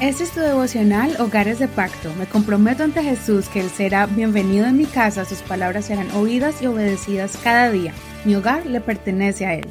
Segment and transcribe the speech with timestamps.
[0.00, 2.12] Este es tu devocional Hogares de Pacto.
[2.18, 6.60] Me comprometo ante Jesús que Él será bienvenido en mi casa, sus palabras serán oídas
[6.60, 7.94] y obedecidas cada día.
[8.24, 9.68] Mi hogar le pertenece a Él.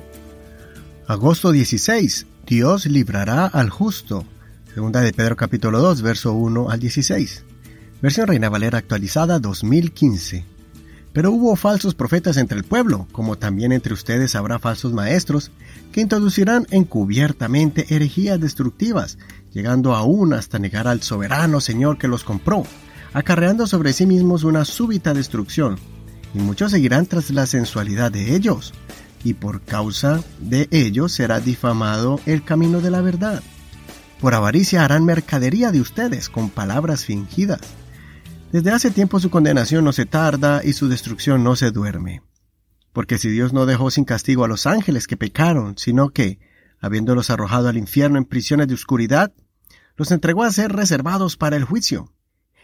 [1.07, 2.25] Agosto 16.
[2.47, 4.25] Dios librará al justo.
[4.73, 7.43] Segunda de Pedro capítulo 2, verso 1 al 16.
[8.01, 10.45] Versión Reina Valera actualizada 2015.
[11.11, 15.51] Pero hubo falsos profetas entre el pueblo, como también entre ustedes habrá falsos maestros,
[15.91, 19.19] que introducirán encubiertamente herejías destructivas,
[19.53, 22.63] llegando aún hasta negar al soberano Señor que los compró,
[23.13, 25.77] acarreando sobre sí mismos una súbita destrucción.
[26.33, 28.73] Y muchos seguirán tras la sensualidad de ellos,
[29.23, 33.43] y por causa de ellos será difamado el camino de la verdad.
[34.19, 37.61] Por avaricia harán mercadería de ustedes con palabras fingidas
[38.53, 42.21] desde hace tiempo su condenación no se tarda y su destrucción no se duerme.
[42.91, 46.37] Porque si Dios no dejó sin castigo a los ángeles que pecaron, sino que,
[46.79, 49.33] habiéndolos arrojado al infierno en prisiones de oscuridad,
[49.95, 52.11] los entregó a ser reservados para el juicio.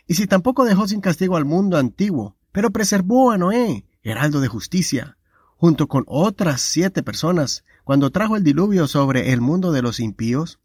[0.08, 4.48] Y si tampoco dejó sin castigo al mundo antiguo, pero preservó a Noé, heraldo de
[4.48, 5.18] justicia,
[5.56, 10.60] junto con otras siete personas, cuando trajo el diluvio sobre el mundo de los impíos,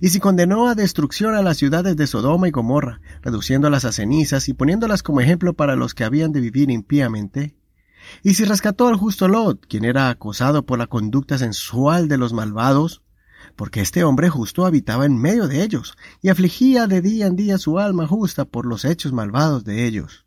[0.00, 4.48] y si condenó a destrucción a las ciudades de Sodoma y Gomorra, reduciéndolas a cenizas
[4.48, 7.54] y poniéndolas como ejemplo para los que habían de vivir impíamente,
[8.22, 12.32] y si rescató al justo Lot, quien era acosado por la conducta sensual de los
[12.32, 13.02] malvados,
[13.56, 17.58] porque este hombre justo habitaba en medio de ellos, y afligía de día en día
[17.58, 20.26] su alma justa por los hechos malvados de ellos.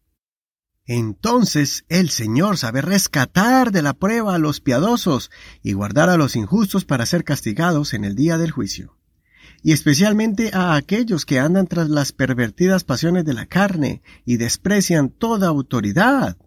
[0.86, 6.36] Entonces el Señor sabe rescatar de la prueba a los piadosos y guardar a los
[6.36, 8.98] injustos para ser castigados en el día del juicio
[9.64, 15.10] y especialmente a aquellos que andan tras las pervertidas pasiones de la carne y desprecian
[15.10, 16.38] toda autoridad.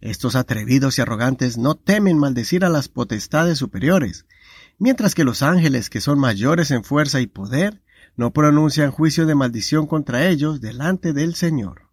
[0.00, 4.26] Estos atrevidos y arrogantes no temen maldecir a las potestades superiores,
[4.78, 7.82] mientras que los ángeles, que son mayores en fuerza y poder,
[8.16, 11.88] no pronuncian juicio de maldición contra ellos delante del Señor.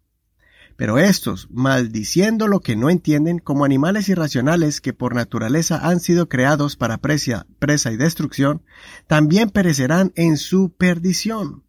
[0.76, 6.28] Pero estos, maldiciendo lo que no entienden, como animales irracionales que por naturaleza han sido
[6.28, 8.62] creados para presa, presa y destrucción,
[9.06, 11.64] también perecerán en su perdición.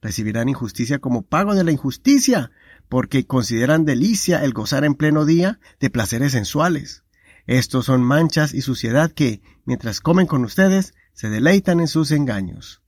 [0.00, 2.52] Recibirán injusticia como pago de la injusticia,
[2.88, 7.02] porque consideran delicia el gozar en pleno día de placeres sensuales.
[7.46, 12.82] Estos son manchas y suciedad que, mientras comen con ustedes, se deleitan en sus engaños.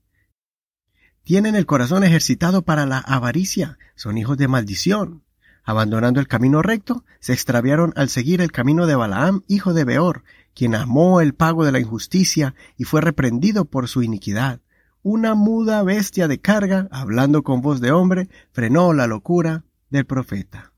[1.23, 5.25] Tienen el corazón ejercitado para la avaricia, son hijos de maldición
[5.65, 10.23] Abandonando el camino recto, se extraviaron al seguir el camino de Balaam, hijo de Beor,
[10.53, 14.61] quien amó el pago de la injusticia y fue reprendido por su iniquidad.
[15.01, 20.71] Una muda bestia de carga, hablando con voz de hombre, frenó la locura del profeta.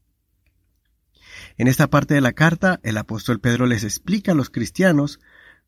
[1.58, 5.20] En esta parte de la carta, el apóstol Pedro les explica a los cristianos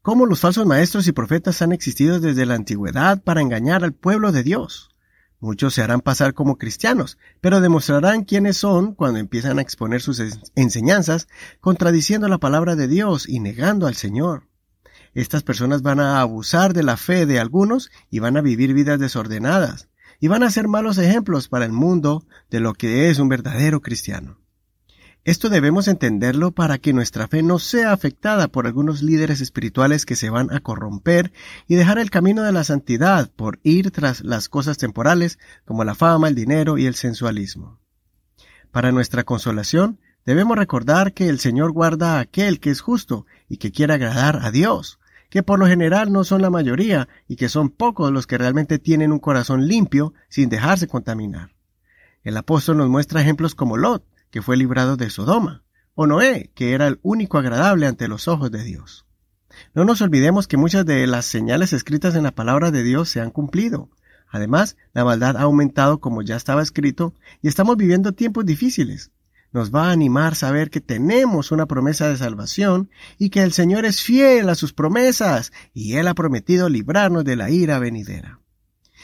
[0.04, 4.32] cómo los falsos maestros y profetas han existido desde la antigüedad para engañar al pueblo
[4.32, 4.90] de Dios.
[5.40, 10.22] Muchos se harán pasar como cristianos, pero demostrarán quiénes son cuando empiezan a exponer sus
[10.56, 11.28] enseñanzas,
[11.60, 14.48] contradiciendo la palabra de Dios y negando al Señor.
[15.16, 19.00] Estas personas van a abusar de la fe de algunos y van a vivir vidas
[19.00, 19.90] desordenadas,
[20.20, 23.82] y van a ser malos ejemplos para el mundo de lo que es un verdadero
[23.82, 24.38] cristiano.
[25.30, 30.16] Esto debemos entenderlo para que nuestra fe no sea afectada por algunos líderes espirituales que
[30.16, 31.32] se van a corromper
[31.68, 35.94] y dejar el camino de la santidad por ir tras las cosas temporales como la
[35.94, 37.78] fama, el dinero y el sensualismo.
[38.72, 43.58] Para nuestra consolación, debemos recordar que el Señor guarda a aquel que es justo y
[43.58, 47.50] que quiere agradar a Dios, que por lo general no son la mayoría y que
[47.50, 51.54] son pocos los que realmente tienen un corazón limpio sin dejarse contaminar.
[52.24, 55.64] El apóstol nos muestra ejemplos como Lot, que fue librado de Sodoma,
[55.96, 59.06] o Noé, que era el único agradable ante los ojos de Dios.
[59.74, 63.22] No nos olvidemos que muchas de las señales escritas en la palabra de Dios se
[63.22, 63.90] han cumplido.
[64.30, 69.12] Además, la maldad ha aumentado como ya estaba escrito y estamos viviendo tiempos difíciles.
[69.52, 73.86] Nos va a animar saber que tenemos una promesa de salvación y que el Señor
[73.86, 78.40] es fiel a sus promesas y Él ha prometido librarnos de la ira venidera.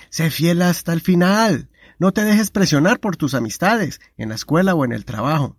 [0.10, 1.70] Sé fiel hasta el final.
[2.00, 5.58] No te dejes presionar por tus amistades, en la escuela o en el trabajo.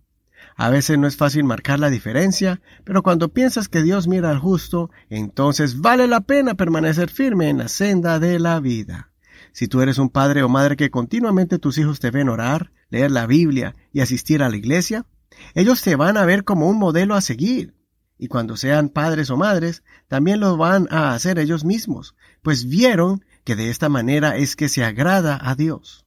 [0.55, 4.39] A veces no es fácil marcar la diferencia, pero cuando piensas que Dios mira al
[4.39, 9.11] justo, entonces vale la pena permanecer firme en la senda de la vida.
[9.51, 13.11] Si tú eres un padre o madre que continuamente tus hijos te ven orar, leer
[13.11, 15.05] la Biblia y asistir a la iglesia,
[15.53, 17.75] ellos te van a ver como un modelo a seguir.
[18.17, 23.23] Y cuando sean padres o madres, también lo van a hacer ellos mismos, pues vieron
[23.43, 26.06] que de esta manera es que se agrada a Dios.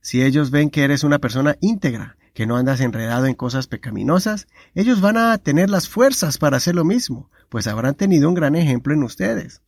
[0.00, 4.46] Si ellos ven que eres una persona íntegra, que no andas enredado en cosas pecaminosas,
[4.74, 8.54] ellos van a tener las fuerzas para hacer lo mismo, pues habrán tenido un gran
[8.54, 9.62] ejemplo en ustedes.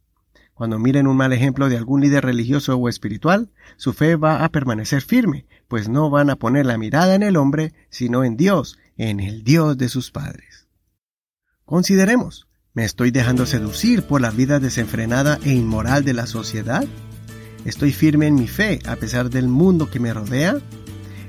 [0.55, 4.49] Cuando miren un mal ejemplo de algún líder religioso o espiritual, su fe va a
[4.51, 8.79] permanecer firme, pues no van a poner la mirada en el hombre, sino en Dios,
[8.97, 10.69] en el Dios de sus padres.
[11.65, 16.85] Consideremos, ¿me estoy dejando seducir por la vida desenfrenada e inmoral de la sociedad?
[17.65, 20.59] ¿Estoy firme en mi fe a pesar del mundo que me rodea?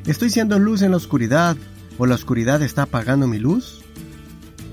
[0.08, 1.56] ¿Estoy siendo luz en la oscuridad
[1.98, 3.82] o la oscuridad está apagando mi luz?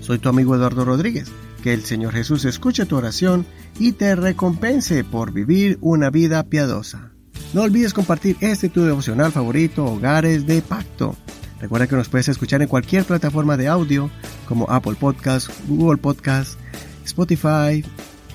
[0.01, 1.31] Soy tu amigo Eduardo Rodríguez.
[1.63, 3.45] Que el Señor Jesús escuche tu oración
[3.79, 7.13] y te recompense por vivir una vida piadosa.
[7.53, 11.15] No olvides compartir este tu devocional favorito, Hogares de Pacto.
[11.61, 14.11] Recuerda que nos puedes escuchar en cualquier plataforma de audio
[14.49, 16.59] como Apple Podcast, Google Podcast,
[17.05, 17.85] Spotify,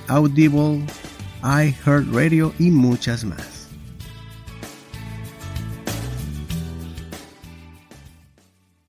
[0.08, 0.86] Audible,
[1.46, 3.45] iHeartRadio y muchas más.